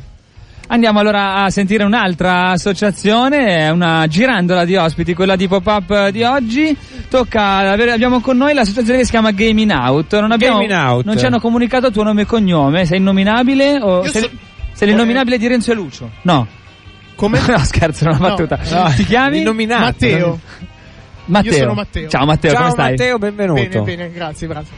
Andiamo 0.68 0.98
allora 0.98 1.44
a 1.44 1.50
sentire 1.50 1.84
un'altra 1.84 2.50
associazione, 2.50 3.46
è 3.46 3.70
una 3.70 4.04
girandola 4.08 4.64
di 4.64 4.74
ospiti, 4.74 5.14
quella 5.14 5.36
di 5.36 5.46
pop-up 5.46 6.08
di 6.08 6.24
oggi. 6.24 6.76
Tocca 7.08 7.58
avere, 7.70 7.92
abbiamo 7.92 8.20
con 8.20 8.36
noi 8.36 8.52
l'associazione 8.52 8.98
che 8.98 9.04
si 9.04 9.10
chiama 9.12 9.30
Gaming 9.30 9.70
Out. 9.70 10.18
Non, 10.18 10.32
abbiamo, 10.32 10.58
Gaming 10.58 10.72
Out. 10.78 11.04
non 11.04 11.16
ci 11.16 11.24
hanno 11.24 11.38
comunicato 11.38 11.92
tuo 11.92 12.02
nome 12.02 12.22
e 12.22 12.26
cognome. 12.26 12.84
Sei 12.84 12.98
innominabile 12.98 13.78
o 13.80 14.02
Io 14.04 14.10
sei, 14.10 14.22
so- 14.22 14.30
sei 14.72 14.88
l'innominabile 14.88 15.38
di 15.38 15.46
Renzo 15.46 15.70
e 15.70 15.74
Lucio? 15.74 16.10
No. 16.22 16.46
Come? 17.14 17.38
no, 17.46 17.58
scherzo, 17.58 18.04
è 18.04 18.08
una 18.08 18.18
No, 18.18 18.28
battuta. 18.28 18.58
no. 18.70 18.92
Ti 18.92 19.04
chiami? 19.04 19.38
Innominato. 19.38 19.82
Matteo. 19.84 20.40
Matteo. 21.26 21.52
Io 21.52 21.58
sono 21.58 21.74
Matteo. 21.74 22.08
Ciao 22.08 22.24
Matteo, 22.24 22.50
Ciao 22.50 22.58
come 22.60 22.70
stai? 22.72 22.90
Matteo, 22.90 23.18
benvenuto. 23.18 23.62
Bene, 23.62 23.80
bene, 23.82 24.10
grazie, 24.10 24.46
grazie. 24.48 24.74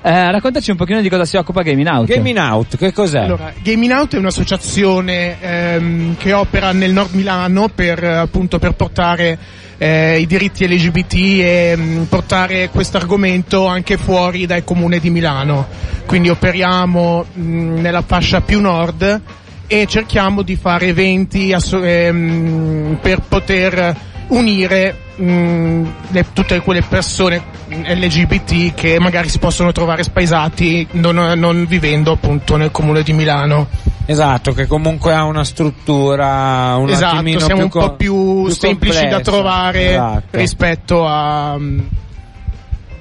Eh, 0.00 0.30
raccontaci 0.30 0.70
un 0.70 0.76
pochino 0.76 1.00
di 1.00 1.08
cosa 1.08 1.24
si 1.24 1.36
occupa 1.36 1.62
Gaming 1.62 1.88
Out. 1.88 2.06
Gaming 2.06 2.38
Out, 2.38 2.76
che 2.76 2.92
cos'è? 2.92 3.20
Allora, 3.24 3.52
Gaming 3.62 3.92
Out 3.92 4.14
è 4.14 4.18
un'associazione 4.18 5.40
ehm, 5.40 6.16
che 6.16 6.32
opera 6.32 6.72
nel 6.72 6.92
nord 6.92 7.14
Milano 7.14 7.68
per 7.68 8.02
eh, 8.02 8.16
appunto 8.16 8.60
per 8.60 8.72
portare 8.74 9.36
eh, 9.76 10.20
i 10.20 10.26
diritti 10.26 10.68
LGBT 10.68 11.14
e 11.14 11.74
mm, 11.76 12.02
portare 12.04 12.68
questo 12.68 12.96
argomento 12.96 13.66
anche 13.66 13.96
fuori 13.96 14.46
dal 14.46 14.62
comune 14.62 15.00
di 15.00 15.10
Milano. 15.10 15.66
Quindi 16.06 16.28
operiamo 16.28 17.24
mm, 17.36 17.78
nella 17.78 18.02
fascia 18.02 18.40
più 18.40 18.60
nord 18.60 19.20
e 19.66 19.86
cerchiamo 19.86 20.42
di 20.42 20.56
fare 20.56 20.86
eventi 20.86 21.52
asso- 21.52 21.82
ehm, 21.82 22.98
per 23.02 23.20
poter 23.26 23.96
unire 24.28 24.96
mm, 25.20 25.86
le- 26.10 26.26
tutte 26.32 26.60
quelle 26.60 26.82
persone 26.82 27.42
mm, 27.72 27.82
LGBT 27.84 28.74
che 28.74 28.98
magari 28.98 29.28
si 29.28 29.38
possono 29.38 29.72
trovare 29.72 30.02
spaesati 30.02 30.86
non, 30.92 31.16
non 31.36 31.66
vivendo 31.66 32.12
appunto 32.12 32.56
nel 32.56 32.70
comune 32.70 33.02
di 33.02 33.12
Milano. 33.12 33.68
Esatto, 34.06 34.52
che 34.52 34.66
comunque 34.66 35.12
ha 35.12 35.24
una 35.24 35.44
struttura 35.44 36.74
un 36.76 36.88
esatto, 36.88 37.38
siamo 37.38 37.44
più 37.44 37.64
un 37.64 37.68
po' 37.68 37.78
co- 37.78 37.94
più, 37.94 38.48
semplici 38.48 38.96
da 39.00 39.16
complessa. 39.16 39.30
trovare 39.30 39.90
Esatto. 39.90 40.22
rispetto 40.38 41.06
a, 41.06 41.58
mm, 41.58 41.78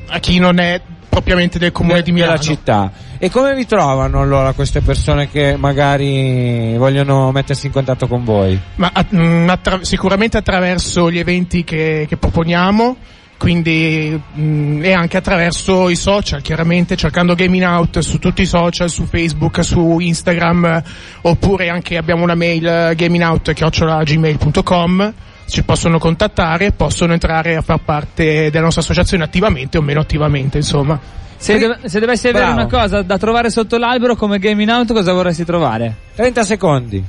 a 0.10 0.20
chi 0.20 0.40
non 0.40 0.60
è 0.60 0.82
propriamente 1.18 1.58
del 1.58 1.72
comune 1.72 2.04
di 2.04 2.12
della 2.12 2.26
Milano. 2.26 2.42
città. 2.42 2.92
E 3.18 3.32
come 3.32 3.56
vi 3.56 3.66
trovano 3.66 4.22
allora 4.22 4.54
queste 4.54 4.82
persone 4.82 5.28
che 5.30 5.56
magari 5.58 6.78
vogliono 6.78 7.32
mettersi 7.32 7.66
in 7.66 7.72
contatto 7.72 8.06
con 8.08 8.24
voi? 8.24 8.60
Ma 8.76 8.92
mm, 9.16 9.50
attra- 9.50 9.84
sicuramente 9.84 10.38
attraverso 10.38 11.10
gli 11.10 11.18
eventi 11.18 11.64
che, 11.64 12.06
che 12.08 12.18
proponiamo, 12.18 12.96
quindi 13.40 14.22
mm, 14.38 14.84
e 14.84 14.94
anche 14.94 15.18
attraverso 15.18 15.90
i 15.90 15.96
social, 15.96 16.44
chiaramente 16.44 16.96
cercando 16.96 17.34
Gaming 17.34 17.64
Out 17.64 17.98
su 18.00 18.20
tutti 18.20 18.44
i 18.44 18.46
social, 18.46 18.88
su 18.90 19.06
Facebook, 19.06 19.64
su 19.64 19.98
Instagram, 20.00 20.84
oppure 21.22 21.70
anche 21.70 21.98
abbiamo 21.98 22.22
una 22.22 22.36
mail 22.36 22.68
eh, 22.68 22.94
gamingout@gmail.com 22.96 25.14
ci 25.48 25.64
possono 25.64 25.98
contattare, 26.00 26.72
possono 26.72 27.14
entrare 27.14 27.56
a 27.56 27.62
far 27.62 27.80
parte 27.84 28.50
della 28.50 28.64
nostra 28.64 28.82
associazione 28.82 29.24
attivamente 29.24 29.78
o 29.78 29.82
meno 29.82 30.00
attivamente, 30.02 30.58
insomma. 30.58 31.00
Se, 31.38 31.58
dov- 31.60 31.86
se 31.86 32.00
dovessi 32.00 32.28
avere 32.28 32.46
Bravo. 32.46 32.60
una 32.62 32.68
cosa 32.70 33.02
da 33.04 33.18
trovare 33.18 33.50
sotto 33.50 33.78
l'albero 33.78 34.16
come 34.16 34.40
Gaming 34.40 34.70
Out, 34.70 34.92
cosa 34.94 35.14
vorresti 35.14 35.46
trovare? 35.46 35.96
30 36.16 36.44
secondi. 36.44 37.04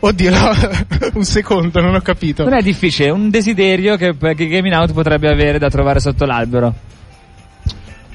Oddio, 0.00 0.30
no, 0.30 0.50
un 1.14 1.24
secondo, 1.24 1.80
non 1.80 1.94
ho 1.94 2.00
capito. 2.00 2.44
Non 2.44 2.54
è 2.54 2.62
difficile, 2.62 3.08
è 3.08 3.10
un 3.10 3.30
desiderio 3.30 3.96
che, 3.96 4.16
che 4.16 4.46
Gaming 4.48 4.74
Out 4.74 4.92
potrebbe 4.92 5.28
avere 5.28 5.58
da 5.58 5.68
trovare 5.70 6.00
sotto 6.00 6.24
l'albero. 6.24 6.74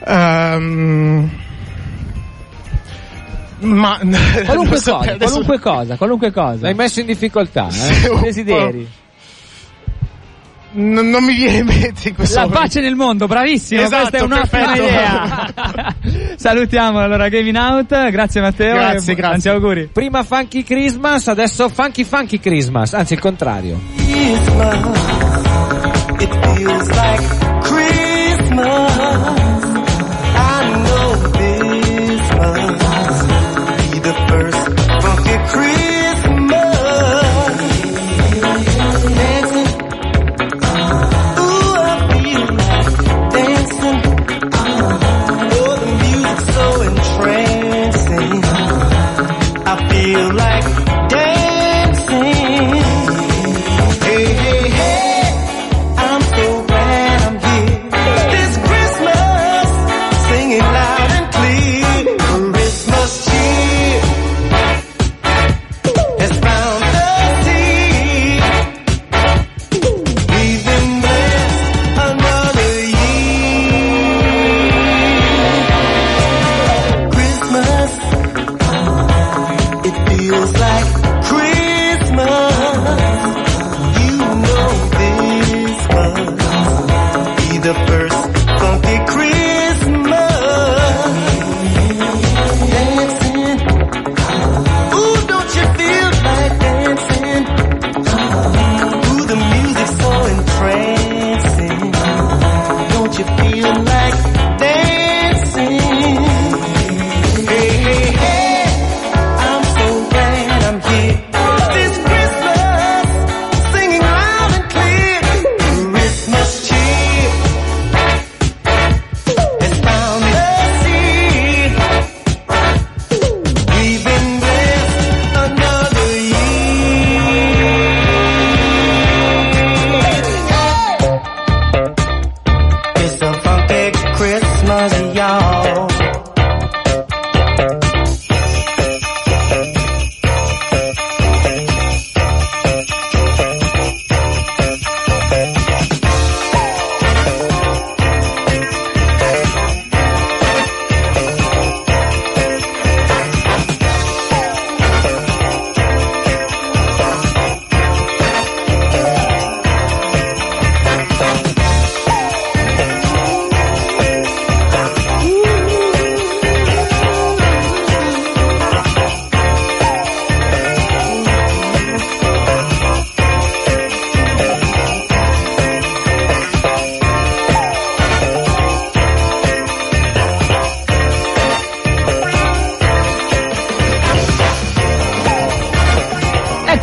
Ehm, 0.06 1.30
Ma 3.62 3.98
Qualunque 4.46 4.78
so, 4.78 4.98
cosa, 4.98 5.12
adesso- 5.14 5.32
qualunque 5.32 5.60
cosa, 5.60 5.96
qualunque 5.96 6.32
cosa. 6.32 6.62
L'hai 6.64 6.74
messo 6.74 7.00
in 7.00 7.06
difficoltà, 7.06 7.68
eh? 7.70 8.10
Un 8.10 8.46
po'. 8.46 9.02
Non, 10.76 11.10
non 11.10 11.24
mi 11.24 11.36
viene 11.36 11.58
in 11.58 11.66
mente 11.66 12.10
in 12.10 12.16
questo 12.16 12.36
La 12.36 12.42
momento. 12.46 12.62
pace 12.64 12.82
nel 12.82 12.96
mondo, 12.96 13.28
bravissimo, 13.28 13.82
Esatto, 13.82 14.10
questa 14.10 14.18
è 14.18 14.22
un'ottima 14.22 14.76
idea. 14.76 15.54
Salutiamo 16.36 17.00
allora 17.00 17.30
Gavin 17.30 17.58
Out, 17.58 18.10
grazie 18.10 18.42
Matteo 18.42 18.74
Grazie, 18.74 19.14
grazie. 19.14 19.16
tanti 19.16 19.50
auguri. 19.50 19.90
Prima 19.94 20.24
Funky 20.24 20.64
Christmas, 20.64 21.28
adesso 21.28 21.70
Funky 21.70 22.04
Funky 22.04 22.40
Christmas, 22.40 22.94
anzi 22.94 23.14
il 23.14 23.20
contrario. 23.20 23.80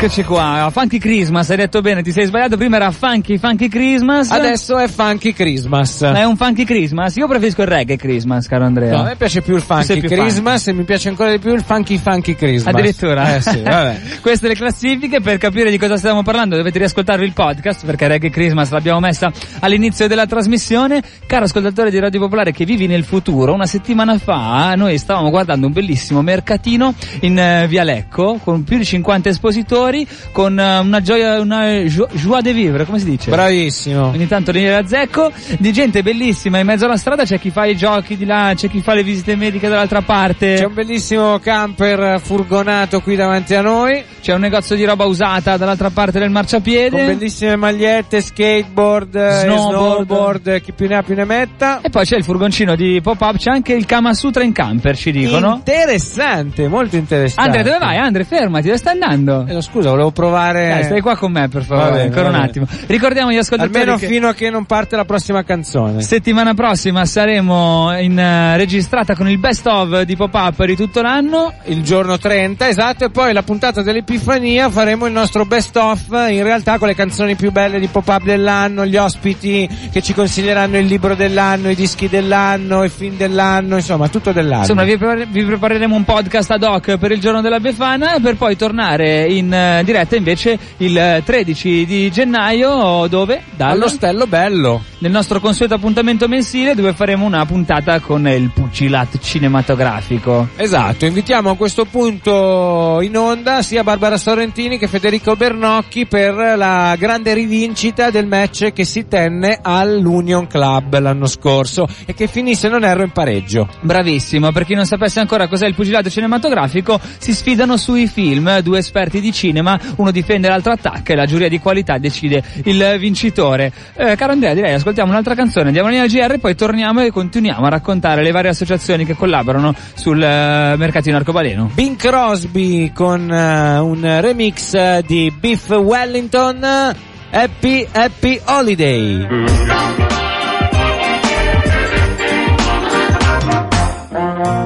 Eccoci 0.02 0.24
qua, 0.24 0.70
Funky 0.72 0.96
Christmas, 0.96 1.50
hai 1.50 1.58
detto 1.58 1.82
bene, 1.82 2.00
ti 2.00 2.10
sei 2.10 2.24
sbagliato, 2.24 2.56
prima 2.56 2.76
era 2.76 2.90
Funky 2.90 3.36
Funky 3.36 3.68
Christmas. 3.68 4.30
Adesso 4.30 4.78
è 4.78 4.88
Funky 4.88 5.34
Christmas. 5.34 6.00
Ma 6.00 6.20
è 6.20 6.24
un 6.24 6.38
Funky 6.38 6.64
Christmas? 6.64 7.16
Io 7.16 7.28
preferisco 7.28 7.60
il 7.60 7.68
reggae 7.68 7.96
Christmas, 7.96 8.46
caro 8.46 8.64
Andrea. 8.64 8.92
No, 8.92 9.00
a 9.02 9.04
me 9.04 9.16
piace 9.16 9.42
più 9.42 9.56
il 9.56 9.60
Funky 9.60 10.00
più 10.00 10.08
Christmas 10.08 10.68
e 10.68 10.72
mi 10.72 10.84
piace 10.84 11.10
ancora 11.10 11.30
di 11.30 11.38
più 11.38 11.52
il 11.52 11.62
Funky 11.62 11.98
Funky 11.98 12.34
Christmas. 12.34 12.74
Addirittura? 12.74 13.36
Eh 13.36 13.42
sì, 13.42 13.60
vabbè. 13.60 14.00
Queste 14.22 14.48
le 14.48 14.54
classifiche, 14.54 15.20
per 15.20 15.36
capire 15.36 15.70
di 15.70 15.76
cosa 15.76 15.98
stiamo 15.98 16.22
parlando 16.22 16.56
dovete 16.56 16.78
riascoltarvi 16.78 17.26
il 17.26 17.34
podcast 17.34 17.84
perché 17.84 18.08
Reggae 18.08 18.30
Christmas 18.30 18.70
l'abbiamo 18.70 19.00
messa 19.00 19.30
all'inizio 19.58 20.08
della 20.08 20.24
trasmissione. 20.24 21.02
Caro 21.26 21.44
ascoltatore 21.44 21.90
di 21.90 21.98
Radio 21.98 22.20
Popolare 22.20 22.52
che 22.52 22.64
vivi 22.64 22.86
nel 22.86 23.04
futuro, 23.04 23.52
una 23.52 23.66
settimana 23.66 24.16
fa 24.16 24.72
noi 24.76 24.96
stavamo 24.96 25.28
guardando 25.28 25.66
un 25.66 25.74
bellissimo 25.74 26.22
mercatino 26.22 26.94
in 27.20 27.38
eh, 27.38 27.66
Via 27.68 27.84
Lecco 27.84 28.40
con 28.42 28.64
più 28.64 28.78
di 28.78 28.86
50 28.86 29.28
espositori, 29.28 29.89
con 30.32 30.58
eh, 30.58 30.78
una 30.78 31.00
gioia, 31.00 31.40
una 31.40 31.66
jo- 31.84 32.08
joie 32.12 32.42
de 32.42 32.52
vivre, 32.52 32.84
come 32.84 32.98
si 32.98 33.04
dice? 33.04 33.30
Bravissimo. 33.30 34.06
Ogni 34.08 34.26
tanto 34.28 34.50
lì 34.52 34.66
a 34.68 34.86
zecco, 34.86 35.30
di 35.58 35.72
gente 35.72 36.02
bellissima 36.02 36.58
in 36.58 36.66
mezzo 36.66 36.84
alla 36.84 36.96
strada, 36.96 37.24
c'è 37.24 37.38
chi 37.38 37.50
fa 37.50 37.66
i 37.66 37.76
giochi 37.76 38.16
di 38.16 38.24
là, 38.24 38.52
c'è 38.54 38.68
chi 38.68 38.80
fa 38.80 38.94
le 38.94 39.02
visite 39.02 39.36
mediche 39.36 39.68
dall'altra 39.68 40.02
parte. 40.02 40.54
C'è 40.56 40.64
un 40.64 40.74
bellissimo 40.74 41.38
camper 41.38 42.20
furgonato 42.20 43.00
qui 43.00 43.16
davanti 43.16 43.54
a 43.54 43.60
noi, 43.62 44.02
C'è 44.20 44.34
un 44.34 44.40
negozio 44.40 44.76
di 44.76 44.84
roba 44.84 45.04
usata 45.04 45.56
dall'altra 45.56 45.90
parte 45.90 46.18
del 46.18 46.30
marciapiede. 46.30 46.90
con 46.90 47.06
bellissime 47.06 47.56
magliette, 47.56 48.20
skateboard, 48.20 49.14
eh, 49.14 49.30
Snowboard. 49.42 50.04
snowboard, 50.06 50.46
eh, 50.48 50.60
chi 50.60 50.72
più 50.72 50.86
ne 50.88 50.96
ha 50.96 51.02
più 51.02 51.14
ne 51.14 51.24
metta. 51.24 51.80
E 51.80 51.88
poi 51.90 52.04
c'è 52.04 52.16
il 52.16 52.24
furgoncino 52.24 52.76
di 52.76 53.00
pop-up, 53.02 53.36
c'è 53.38 53.50
anche 53.50 53.72
il 53.72 53.86
Kama 53.86 54.12
Sutra 54.14 54.42
in 54.44 54.52
camper, 54.52 54.96
ci 54.96 55.10
dicono. 55.10 55.54
Interessante, 55.56 56.68
molto 56.68 56.96
interessante. 56.96 57.48
Andre, 57.48 57.62
dove 57.62 57.78
vai? 57.78 57.96
Andre, 57.96 58.24
fermati, 58.24 58.66
dove 58.66 58.76
stai 58.78 58.92
andando? 59.00 59.46
Eh, 59.48 59.52
no, 59.54 59.60
scusa, 59.62 59.79
volevo 59.88 60.10
provare. 60.10 60.68
Dai, 60.68 60.84
stai 60.84 61.00
qua 61.00 61.16
con 61.16 61.32
me, 61.32 61.48
per 61.48 61.64
favore, 61.64 61.90
bene, 61.90 62.02
ancora 62.02 62.28
un 62.28 62.34
attimo. 62.34 62.66
Ricordiamo 62.86 63.30
gli 63.32 63.36
ascoltatori 63.36 63.78
Almeno 63.78 63.96
che 63.98 64.06
fino 64.06 64.28
a 64.28 64.34
che 64.34 64.50
non 64.50 64.64
parte 64.64 64.96
la 64.96 65.04
prossima 65.04 65.42
canzone. 65.42 66.02
settimana 66.02 66.54
prossima 66.54 67.04
saremo 67.04 67.96
in 67.98 68.18
eh, 68.18 68.56
registrata 68.56 69.14
con 69.14 69.28
il 69.28 69.38
best 69.38 69.66
of 69.66 70.02
di 70.02 70.16
pop-up 70.16 70.64
di 70.64 70.76
tutto 70.76 71.02
l'anno. 71.02 71.52
il 71.64 71.82
giorno 71.82 72.18
30, 72.18 72.68
esatto, 72.68 73.04
e 73.04 73.10
poi 73.10 73.32
la 73.32 73.42
puntata 73.42 73.82
dell'Epifania 73.82 74.68
faremo 74.70 75.06
il 75.06 75.12
nostro 75.12 75.44
best 75.44 75.76
of, 75.76 76.06
in 76.10 76.42
realtà 76.42 76.78
con 76.78 76.88
le 76.88 76.94
canzoni 76.94 77.34
più 77.34 77.50
belle 77.50 77.78
di 77.78 77.86
pop-up 77.86 78.22
dell'anno, 78.22 78.84
gli 78.86 78.96
ospiti 78.96 79.68
che 79.90 80.02
ci 80.02 80.12
consiglieranno 80.14 80.78
il 80.78 80.86
libro 80.86 81.14
dell'anno, 81.14 81.70
i 81.70 81.74
dischi 81.74 82.08
dell'anno, 82.08 82.84
i 82.84 82.88
film 82.88 83.16
dell'anno, 83.16 83.76
insomma, 83.76 84.08
tutto 84.08 84.32
dell'anno. 84.32 84.60
Insomma, 84.60 84.84
vi, 84.84 84.96
prepar- 84.96 85.28
vi 85.28 85.44
prepareremo 85.44 85.94
un 85.94 86.04
podcast 86.04 86.50
ad 86.50 86.62
hoc 86.62 86.96
per 86.96 87.12
il 87.12 87.20
giorno 87.20 87.40
della 87.40 87.60
Befana 87.60 88.18
per 88.20 88.36
poi 88.36 88.56
tornare 88.56 89.26
in 89.26 89.52
eh, 89.70 89.78
eh, 89.80 89.84
diretta 89.84 90.16
invece 90.16 90.58
il 90.78 91.22
13 91.24 91.84
di 91.86 92.10
gennaio 92.10 93.06
dove? 93.08 93.42
Dal- 93.56 93.70
All'Ostello 93.72 94.26
Bello. 94.26 94.82
nel 94.98 95.10
nostro 95.10 95.40
consueto 95.40 95.74
appuntamento 95.74 96.28
mensile 96.28 96.74
dove 96.74 96.92
faremo 96.92 97.24
una 97.24 97.44
puntata 97.46 98.00
con 98.00 98.26
il 98.28 98.50
pugilato 98.50 99.18
cinematografico. 99.18 100.48
Esatto, 100.56 101.06
invitiamo 101.06 101.50
a 101.50 101.56
questo 101.56 101.84
punto 101.84 103.00
in 103.02 103.16
onda 103.16 103.62
sia 103.62 103.82
Barbara 103.82 104.16
Sorrentini 104.16 104.78
che 104.78 104.86
Federico 104.88 105.36
Bernocchi 105.36 106.06
per 106.06 106.34
la 106.56 106.94
grande 106.98 107.34
rivincita 107.34 108.10
del 108.10 108.26
match 108.26 108.72
che 108.72 108.84
si 108.84 109.06
tenne 109.08 109.58
all'Union 109.62 110.46
Club 110.46 110.98
l'anno 110.98 111.26
scorso 111.26 111.86
e 112.06 112.14
che 112.14 112.26
finì 112.26 112.54
se 112.54 112.68
non 112.68 112.84
erro 112.84 113.02
in 113.02 113.10
pareggio. 113.10 113.68
Bravissimo, 113.80 114.52
per 114.52 114.64
chi 114.64 114.74
non 114.74 114.86
sapesse 114.86 115.20
ancora 115.20 115.48
cos'è 115.48 115.66
il 115.66 115.74
pugilato 115.74 116.10
cinematografico, 116.10 117.00
si 117.18 117.32
sfidano 117.34 117.76
sui 117.76 118.06
film, 118.06 118.60
due 118.60 118.78
esperti 118.78 119.20
di 119.20 119.32
cinema, 119.32 119.59
uno 119.96 120.10
difende 120.10 120.48
l'altro 120.48 120.72
attacca 120.72 121.12
e 121.12 121.16
la 121.16 121.26
giuria 121.26 121.48
di 121.48 121.58
qualità 121.58 121.98
decide 121.98 122.42
il 122.64 122.96
vincitore. 122.98 123.72
Eh, 123.94 124.16
caro 124.16 124.32
Andrea, 124.32 124.54
direi 124.54 124.74
ascoltiamo 124.74 125.10
un'altra 125.10 125.34
canzone, 125.34 125.66
andiamo 125.66 125.90
in 125.90 126.04
GR, 126.06 126.38
poi 126.38 126.54
torniamo 126.54 127.02
e 127.02 127.10
continuiamo 127.10 127.66
a 127.66 127.68
raccontare 127.68 128.22
le 128.22 128.30
varie 128.30 128.50
associazioni 128.50 129.04
che 129.04 129.14
collaborano 129.14 129.74
sul 129.94 130.22
eh, 130.22 130.74
mercatino 130.76 131.16
arcobaleno. 131.16 131.70
Bing 131.74 131.96
Crosby 131.96 132.92
con 132.92 133.30
eh, 133.30 133.78
un 133.78 134.20
remix 134.20 135.00
di 135.00 135.32
Beef 135.38 135.68
Wellington, 135.70 136.94
Happy 137.30 137.86
Happy 137.92 138.40
Holiday. 138.44 139.26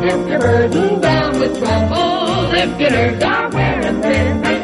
If 0.06 0.28
you're 0.28 0.38
burdened 0.38 1.02
down 1.02 1.38
with 1.40 1.58
trouble, 1.58 2.54
if 2.54 2.80
you're 2.80 3.18
down 3.18 3.50
wearing 3.52 4.02
thin, 4.02 4.42
pack 4.42 4.63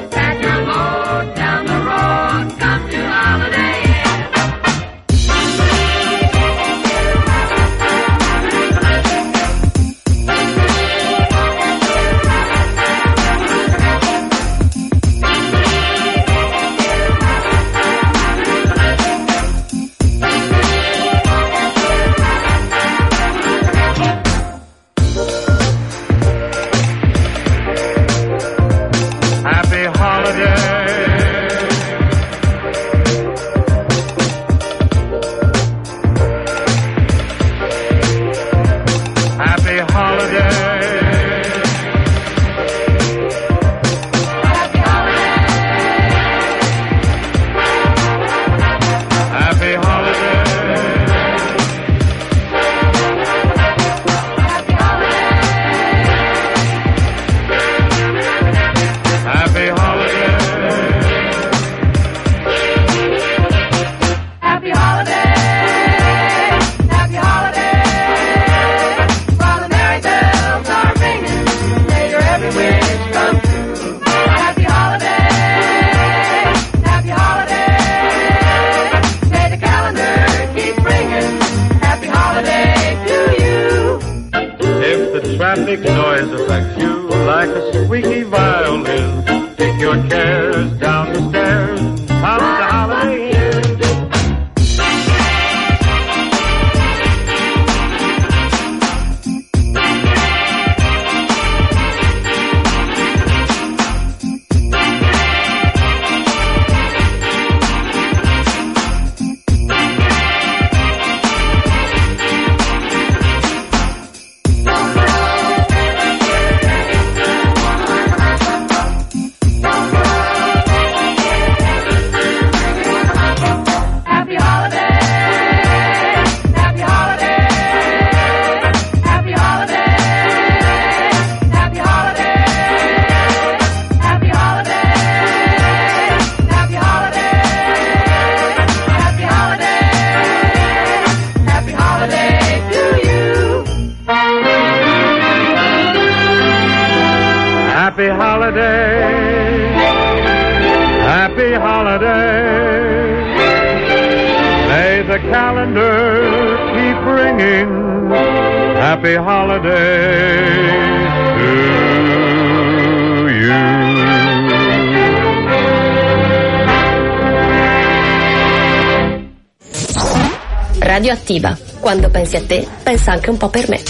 Radioattiva. 170.91 171.57
Quando 171.79 172.11
pensi 172.11 172.35
a 172.35 172.43
te, 172.43 172.67
pensa 172.83 173.13
anche 173.13 173.31
un 173.31 173.37
po' 173.37 173.49
per 173.49 173.69
me. 173.69 173.81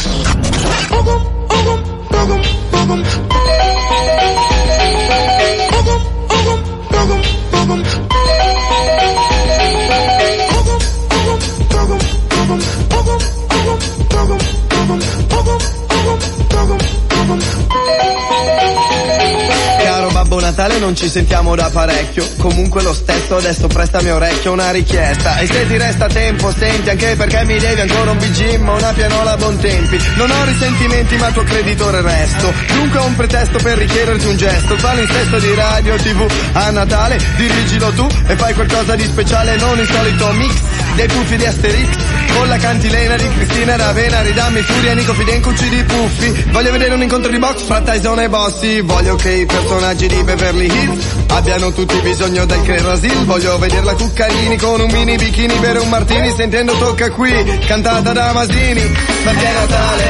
Caro 19.83 20.11
Babbo 20.11 20.41
Natale 20.41 20.79
non 20.79 20.97
ci 20.97 21.09
sentiamo 21.09 21.55
da 21.55 21.71
parecchio. 21.71 22.27
Comunque 22.39 22.83
lo 22.83 22.93
stesso 22.93 23.37
adesso 23.37 23.67
prestami 23.67 24.11
orecchio 24.11 24.53
una 24.53 24.71
richiesta. 24.71 25.39
E 25.39 25.47
se 25.47 25.67
ti 25.67 25.77
resta 25.77 26.07
tempo 26.07 26.53
senti 26.53 26.91
anche 26.91 27.15
perché 27.17 27.45
mi 27.45 27.59
devi 27.59 27.81
ancora 27.81 28.11
un 28.11 28.19
BG 28.19 28.59
ma 28.61 28.75
una 28.75 28.93
pianola 28.93 29.33
a 29.33 29.37
buon 29.37 29.59
tempi. 29.59 29.99
Non 30.17 30.31
ho 30.31 30.45
risentimenti 30.45 31.17
ma 31.17 31.31
tuo 31.31 31.43
creditore 31.43 32.03
resto. 32.03 32.53
Dunque 32.73 32.99
ho 32.99 33.05
un 33.05 33.17
pretesto 33.17 33.59
per 33.59 33.79
richiederti 33.79 34.27
un 34.27 34.37
gesto. 34.37 34.77
Fallo 34.77 35.01
in 35.01 35.09
sesto 35.09 35.39
di 35.39 35.55
radio 35.55 35.97
tv 35.97 36.27
a 36.53 36.71
Natale 36.71 37.19
Dirigilo 37.37 37.93
tu 37.93 38.07
e 38.27 38.37
fai 38.37 38.55
qualcosa 38.55 38.95
di 38.95 39.05
speciale 39.05 39.57
Non 39.57 39.79
il 39.79 39.87
solito 39.87 40.33
mix 40.33 40.55
dei 40.95 41.07
puffi 41.07 41.37
di 41.37 41.45
Asterix 41.45 41.89
Con 42.35 42.49
la 42.49 42.57
cantilena 42.57 43.17
di 43.17 43.29
Cristina 43.29 43.77
Ravena 43.77 44.23
Ridammi 44.23 44.61
Furia, 44.63 44.95
Nico 44.95 45.15
Fidenco, 45.15 45.51
di 45.51 45.85
Puffi. 45.85 46.45
Voglio 46.51 46.73
vedere 46.73 46.95
un 46.95 47.03
incontro 47.03 47.31
di 47.31 47.39
box 47.39 47.63
fra 47.63 47.81
Tyson 47.81 48.21
e 48.21 48.29
Bossi. 48.29 48.81
Voglio 48.81 49.17
che 49.17 49.31
i 49.31 49.47
personaggi 49.47 50.07
di 50.07 50.23
Beverly 50.23 50.67
Hills 50.67 51.05
Abbiano 51.29 51.73
tutti 51.73 51.99
bisogno 52.01 52.45
del 52.45 52.63
Crasil 52.63 53.25
Voglio 53.25 53.59
vedere 53.59 53.85
la 53.85 53.95
Cuccarini 53.95 54.57
con 54.57 54.81
un 54.81 54.91
mini 54.91 55.17
bikini 55.17 55.55
Bere 55.59 55.79
un 55.79 55.89
martini. 55.89 56.33
Sentendo 56.37 56.73
tocca 56.79 57.11
qui 57.11 57.33
Cantata 57.67 58.13
da 58.13 58.33
Masini. 58.33 58.97
Perché 59.25 59.47
è 59.47 59.53
Natale, 59.53 60.05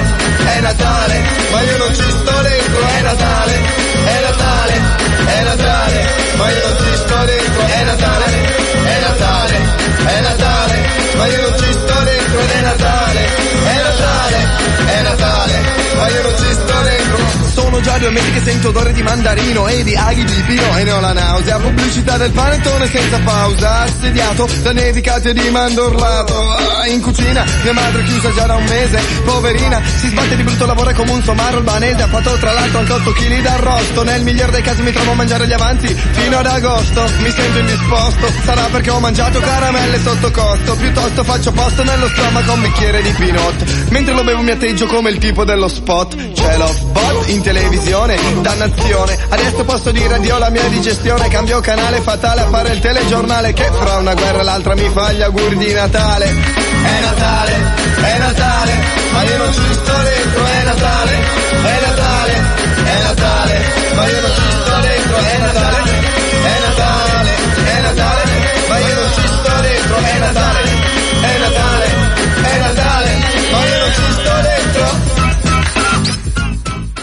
è 0.54 0.60
Natale 0.60 1.22
Ma 1.52 1.62
io 1.62 1.76
non 1.78 1.94
ci 1.94 2.02
sto 2.02 2.42
dentro, 2.42 2.86
è 2.86 3.02
Natale, 3.02 3.54
è 4.04 4.20
Natale, 4.22 4.80
è 5.26 5.44
Natale 5.44 6.10
ma 11.20 11.26
io 11.26 11.40
non 11.50 11.58
ci 11.58 11.72
sto 11.72 12.02
dentro 12.02 12.40
ed 12.40 12.50
è 12.50 12.60
Natale, 12.62 13.24
è 13.26 13.76
Natale, 13.82 14.38
è 14.86 15.02
Natale, 15.02 15.60
ma 15.96 16.08
io 16.08 16.22
non 16.22 16.36
ci 16.38 16.52
sto 16.52 16.80
dentro 16.80 17.69
sento 18.50 18.68
odore 18.68 18.92
di 18.92 19.02
mandarino 19.02 19.66
e 19.68 19.82
di 19.82 19.94
aghi 19.94 20.24
di 20.24 20.42
pino 20.46 20.76
e 20.76 20.84
ne 20.84 20.90
ho 20.92 21.00
la 21.00 21.12
nausea. 21.12 21.56
Pubblicità 21.58 22.16
del 22.16 22.30
panettone 22.30 22.86
senza 22.90 23.18
pausa, 23.18 23.80
assediato 23.82 24.48
da 24.62 24.72
nevicate 24.72 25.32
di 25.32 25.48
mandorlato. 25.50 26.50
Ah, 26.50 26.86
In 26.86 27.00
cucina, 27.00 27.44
mia 27.62 27.72
madre 27.72 28.02
chiusa 28.04 28.32
già 28.32 28.46
da 28.46 28.56
un 28.56 28.64
mese, 28.64 29.00
poverina, 29.24 29.80
si 29.98 30.08
sbatte 30.08 30.36
di 30.36 30.42
brutto 30.42 30.66
lavoro 30.66 30.92
come 30.92 31.12
un 31.12 31.22
somaro 31.22 31.58
albanese. 31.58 32.02
Ha 32.02 32.08
fatto 32.08 32.32
tra 32.38 32.52
l'altro 32.52 32.78
anche 32.78 32.92
8 32.92 33.12
kg 33.12 33.40
d'arrosto. 33.40 34.02
Nel 34.02 34.22
miglior 34.22 34.50
dei 34.50 34.62
casi 34.62 34.82
mi 34.82 34.92
trovo 34.92 35.12
a 35.12 35.14
mangiare 35.14 35.46
gli 35.46 35.52
avanzi 35.52 35.86
fino 35.88 36.38
ad 36.38 36.46
agosto. 36.46 37.10
Mi 37.18 37.30
sento 37.30 37.58
indisposto, 37.58 38.32
sarà 38.44 38.62
perché 38.70 38.90
ho 38.90 39.00
mangiato 39.00 39.40
caramelle 39.40 40.00
sotto 40.00 40.30
costo. 40.30 40.74
Piuttosto 40.76 41.24
faccio 41.24 41.52
posto 41.52 41.84
nello 41.84 42.08
stomaco 42.08 42.52
un 42.52 42.60
bicchiere 42.62 43.02
di 43.02 43.10
pinot. 43.12 43.88
Mentre 43.90 44.14
lo 44.14 44.24
bevo 44.24 44.42
mi 44.42 44.50
atteggio 44.50 44.86
come 44.86 45.10
il 45.10 45.18
tipo 45.18 45.44
dello 45.44 45.68
spot. 45.68 46.32
C'è 46.32 46.56
lo 46.56 46.66
spot 46.66 47.28
in 47.28 47.42
televisione, 47.42 47.69
televisione, 47.70 48.16
dannazione. 48.40 49.18
Adesso 49.28 49.64
posso 49.64 49.90
dire 49.92 50.14
addio 50.14 50.36
alla 50.36 50.50
mia 50.50 50.66
digestione, 50.68 51.28
cambio 51.28 51.60
canale 51.60 52.00
fatale 52.00 52.40
a 52.40 52.48
fare 52.48 52.72
il 52.72 52.80
telegiornale 52.80 53.52
che 53.52 53.70
fra 53.70 53.96
una 53.96 54.14
guerra 54.14 54.40
e 54.40 54.42
l'altra 54.42 54.74
mi 54.74 54.88
fa 54.90 55.12
gli 55.12 55.22
auguri 55.22 55.56
di 55.56 55.72
Natale. 55.72 56.26
È 56.26 57.00
Natale, 57.00 57.52
è 58.02 58.18
Natale, 58.18 58.72
ma 59.12 59.22
io 59.22 59.36
non 59.36 59.52
ci 59.52 59.72
sto 59.72 59.92
dentro, 60.02 60.44
è 60.44 60.62
Natale, 60.64 61.12
è 61.62 61.80
Natale, 61.86 62.32
è 62.84 63.02
Natale, 63.02 63.60
ma 63.94 64.08
io 64.08 64.20
non 64.20 64.30
ci 64.34 64.42
sto 64.62 64.80
dentro, 64.80 65.16
è 65.16 65.38
Natale, 65.38 65.90
è 66.42 66.58
Natale, 66.66 67.30
è 67.64 67.80
Natale, 67.80 68.22
ma 68.68 68.78
io 68.78 68.94
non 68.94 69.12
ci 69.14 69.26
sto 69.26 69.60
dentro, 69.60 69.96
è 69.96 70.18
Natale. 70.18 70.69